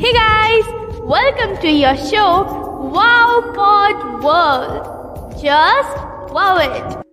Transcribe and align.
Hey 0.00 0.14
guys, 0.14 0.64
welcome 1.02 1.58
to 1.58 1.70
your 1.70 1.94
show 1.94 2.44
Wow 2.90 3.52
Pod 3.54 4.22
World. 4.24 5.32
Just 5.32 6.32
wow 6.32 6.56
it. 6.56 7.04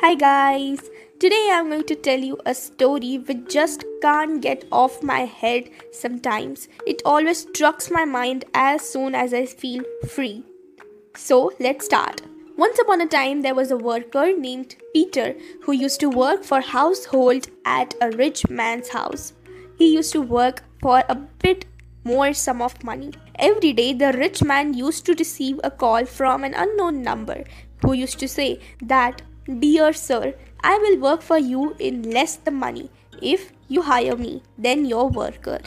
Hi 0.00 0.14
guys, 0.14 0.88
today 1.20 1.50
I'm 1.52 1.68
going 1.68 1.84
to 1.84 1.94
tell 1.94 2.18
you 2.18 2.38
a 2.46 2.54
story 2.54 3.18
which 3.18 3.50
just 3.50 3.84
can't 4.00 4.40
get 4.40 4.64
off 4.72 5.02
my 5.02 5.26
head 5.26 5.68
sometimes. 5.92 6.66
It 6.86 7.02
always 7.04 7.40
struck 7.40 7.82
my 7.90 8.06
mind 8.06 8.46
as 8.54 8.88
soon 8.88 9.14
as 9.14 9.34
I 9.34 9.44
feel 9.44 9.84
free. 10.08 10.44
So 11.14 11.52
let's 11.60 11.84
start. 11.84 12.22
Once 12.56 12.78
upon 12.78 13.02
a 13.02 13.06
time, 13.06 13.42
there 13.42 13.54
was 13.54 13.70
a 13.70 13.76
worker 13.76 14.32
named 14.32 14.76
Peter 14.94 15.34
who 15.64 15.72
used 15.72 16.00
to 16.00 16.08
work 16.08 16.42
for 16.42 16.62
household 16.62 17.48
at 17.66 17.94
a 18.00 18.10
rich 18.12 18.48
man's 18.48 18.88
house. 18.88 19.34
He 19.76 19.92
used 19.92 20.12
to 20.12 20.22
work 20.22 20.62
for 20.80 21.04
a 21.10 21.16
bit 21.16 21.66
more 22.04 22.32
sum 22.34 22.62
of 22.62 22.82
money. 22.84 23.12
Every 23.36 23.72
day, 23.72 23.92
the 23.92 24.12
rich 24.12 24.42
man 24.42 24.74
used 24.74 25.06
to 25.06 25.14
receive 25.14 25.60
a 25.64 25.70
call 25.70 26.04
from 26.04 26.44
an 26.44 26.54
unknown 26.54 27.02
number 27.02 27.44
who 27.82 27.92
used 27.92 28.18
to 28.20 28.28
say 28.28 28.60
that, 28.82 29.22
Dear 29.46 29.92
sir, 29.92 30.34
I 30.62 30.78
will 30.78 31.00
work 31.00 31.22
for 31.22 31.38
you 31.38 31.74
in 31.78 32.10
less 32.10 32.36
the 32.36 32.50
money 32.50 32.90
if 33.20 33.52
you 33.68 33.82
hire 33.82 34.16
me 34.16 34.42
than 34.56 34.86
your 34.86 35.08
worker. 35.08 35.60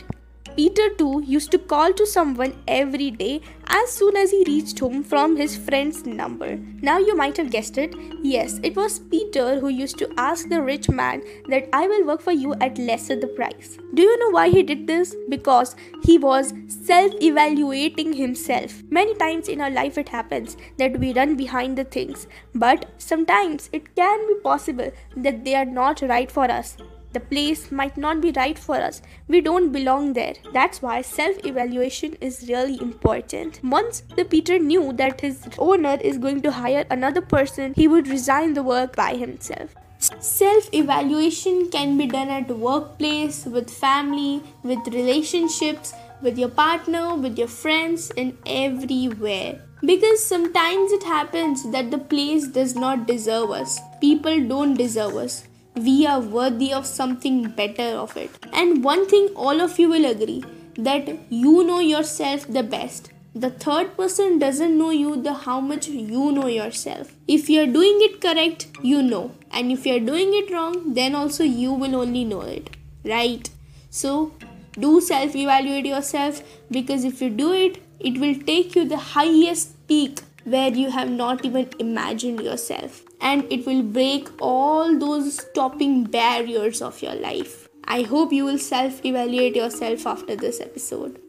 Peter 0.57 0.89
too 0.97 1.21
used 1.23 1.51
to 1.51 1.59
call 1.59 1.93
to 1.93 2.05
someone 2.07 2.53
every 2.67 3.11
day 3.11 3.41
as 3.67 3.91
soon 3.91 4.17
as 4.17 4.31
he 4.31 4.43
reached 4.47 4.79
home 4.79 5.03
from 5.03 5.35
his 5.35 5.55
friend's 5.55 6.03
number. 6.07 6.57
Now 6.81 6.97
you 6.97 7.15
might 7.15 7.37
have 7.37 7.51
guessed 7.51 7.77
it. 7.77 7.93
Yes, 8.23 8.59
it 8.63 8.75
was 8.75 8.97
Peter 8.97 9.59
who 9.59 9.67
used 9.67 9.99
to 9.99 10.09
ask 10.17 10.49
the 10.49 10.59
rich 10.59 10.89
man 10.89 11.21
that 11.49 11.69
I 11.73 11.87
will 11.87 12.07
work 12.07 12.21
for 12.21 12.31
you 12.31 12.55
at 12.55 12.79
lesser 12.79 13.15
the 13.15 13.27
price. 13.27 13.77
Do 13.93 14.01
you 14.01 14.17
know 14.17 14.31
why 14.31 14.49
he 14.49 14.63
did 14.63 14.87
this? 14.87 15.15
Because 15.29 15.75
he 16.03 16.17
was 16.17 16.55
self-evaluating 16.69 18.13
himself. 18.13 18.81
Many 18.89 19.13
times 19.13 19.49
in 19.49 19.61
our 19.61 19.69
life 19.69 19.99
it 19.99 20.09
happens 20.09 20.57
that 20.77 20.99
we 20.99 21.13
run 21.13 21.35
behind 21.35 21.77
the 21.77 21.83
things, 21.83 22.25
but 22.55 22.89
sometimes 22.97 23.69
it 23.71 23.95
can 23.95 24.27
be 24.27 24.41
possible 24.41 24.91
that 25.17 25.45
they 25.45 25.53
are 25.53 25.65
not 25.65 26.01
right 26.01 26.31
for 26.31 26.49
us 26.49 26.77
the 27.17 27.25
place 27.31 27.71
might 27.71 27.97
not 27.97 28.21
be 28.21 28.31
right 28.35 28.59
for 28.59 28.75
us. 28.75 29.01
We 29.27 29.41
don't 29.41 29.71
belong 29.71 30.13
there. 30.13 30.35
That's 30.53 30.81
why 30.81 31.01
self 31.01 31.43
evaluation 31.45 32.13
is 32.21 32.45
really 32.49 32.77
important. 32.81 33.59
Once 33.63 34.03
the 34.15 34.25
Peter 34.35 34.59
knew 34.59 34.93
that 35.01 35.21
his 35.21 35.41
owner 35.57 35.97
is 36.11 36.19
going 36.27 36.41
to 36.43 36.51
hire 36.51 36.85
another 36.91 37.21
person, 37.21 37.73
he 37.75 37.87
would 37.87 38.07
resign 38.07 38.53
the 38.53 38.63
work 38.63 38.95
by 38.95 39.15
himself. 39.15 39.75
Self 40.19 40.69
evaluation 40.73 41.71
can 41.71 41.97
be 41.97 42.05
done 42.05 42.29
at 42.29 42.47
the 42.47 42.59
workplace, 42.67 43.45
with 43.45 43.69
family, 43.69 44.43
with 44.63 44.93
relationships, 44.99 45.93
with 46.21 46.37
your 46.37 46.53
partner, 46.61 47.15
with 47.15 47.37
your 47.37 47.47
friends, 47.47 48.11
and 48.15 48.37
everywhere. 48.45 49.59
Because 49.81 50.23
sometimes 50.23 50.91
it 50.91 51.03
happens 51.03 51.69
that 51.71 51.91
the 51.91 51.97
place 52.15 52.47
does 52.47 52.75
not 52.75 53.05
deserve 53.07 53.51
us. 53.51 53.79
People 54.01 54.47
don't 54.47 54.75
deserve 54.75 55.15
us 55.25 55.47
we 55.77 56.05
are 56.05 56.19
worthy 56.19 56.73
of 56.73 56.85
something 56.85 57.49
better 57.49 57.89
of 58.05 58.15
it. 58.17 58.31
And 58.53 58.83
one 58.83 59.07
thing 59.07 59.29
all 59.35 59.61
of 59.61 59.77
you 59.79 59.89
will 59.89 60.05
agree 60.05 60.43
that 60.77 61.07
you 61.29 61.63
know 61.63 61.79
yourself 61.79 62.47
the 62.47 62.63
best. 62.63 63.11
The 63.35 63.51
third 63.51 63.95
person 63.95 64.39
doesn't 64.39 64.77
know 64.77 64.89
you 64.89 65.21
the 65.21 65.33
how 65.33 65.59
much 65.59 65.87
you 65.87 66.31
know 66.31 66.47
yourself. 66.47 67.13
If 67.27 67.49
you're 67.49 67.67
doing 67.67 67.99
it 68.01 68.19
correct, 68.19 68.67
you 68.81 69.03
know. 69.03 69.31
And 69.51 69.71
if 69.71 69.85
you're 69.85 69.99
doing 69.99 70.33
it 70.33 70.51
wrong, 70.51 70.93
then 70.93 71.13
also 71.13 71.43
you 71.43 71.73
will 71.73 71.95
only 71.95 72.23
know 72.25 72.41
it. 72.41 72.75
Right? 73.03 73.49
So 73.91 74.31
do 74.79 75.01
self 75.01 75.35
evaluate 75.35 75.85
yourself 75.85 76.41
because 76.71 77.03
if 77.03 77.21
you 77.21 77.29
do 77.29 77.51
it, 77.53 77.81
it 77.99 78.19
will 78.19 78.35
take 78.45 78.75
you 78.75 78.87
the 78.87 78.97
highest 78.97 79.87
peak 79.87 80.21
where 80.55 80.73
you 80.73 80.89
have 80.91 81.09
not 81.09 81.43
even 81.43 81.69
imagined 81.77 82.41
yourself 82.41 83.03
and 83.19 83.51
it 83.51 83.65
will 83.65 83.83
break 83.83 84.29
all 84.39 84.97
those 84.97 85.39
stopping 85.39 86.03
barriers 86.05 86.81
of 86.81 87.01
your 87.01 87.15
life. 87.15 87.67
I 87.83 88.01
hope 88.03 88.33
you 88.33 88.45
will 88.45 88.57
self 88.57 89.05
evaluate 89.05 89.55
yourself 89.55 90.05
after 90.07 90.35
this 90.35 90.61
episode. 90.61 91.19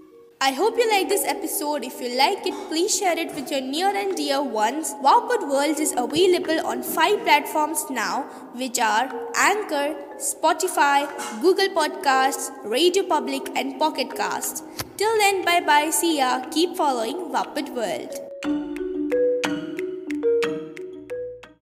I 0.40 0.52
hope 0.52 0.76
you 0.78 0.88
like 0.88 1.08
this 1.08 1.24
episode. 1.26 1.82
If 1.82 2.00
you 2.00 2.16
like 2.16 2.46
it, 2.46 2.54
please 2.68 2.96
share 2.96 3.18
it 3.18 3.34
with 3.34 3.50
your 3.50 3.60
near 3.60 3.88
and 3.88 4.16
dear 4.16 4.40
ones. 4.40 4.94
Wowpod 5.02 5.48
World 5.48 5.80
is 5.80 5.94
available 5.96 6.64
on 6.64 6.84
five 6.84 7.24
platforms 7.24 7.84
now, 7.90 8.22
which 8.54 8.78
are 8.78 9.10
Anchor, 9.34 9.96
Spotify, 10.18 11.08
Google 11.42 11.70
Podcasts, 11.80 12.52
Radio 12.64 13.02
Public, 13.02 13.50
and 13.56 13.80
Pocket 13.80 14.14
Casts. 14.14 14.62
Till 14.96 15.18
then, 15.18 15.44
bye 15.44 15.60
bye, 15.60 15.90
see 15.90 16.18
ya. 16.18 16.40
Keep 16.52 16.76
following 16.76 17.30
Wowpod 17.32 17.74
World. 17.74 18.27